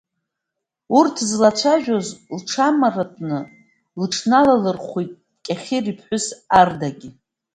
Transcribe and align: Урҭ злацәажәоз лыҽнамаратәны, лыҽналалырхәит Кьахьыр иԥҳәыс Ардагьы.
Урҭ 0.97 1.15
злацәажәоз 1.29 2.07
лыҽнамаратәны, 2.33 3.39
лыҽналалырхәит 3.99 5.11
Кьахьыр 5.45 5.85
иԥҳәыс 5.91 6.25
Ардагьы. 6.59 7.09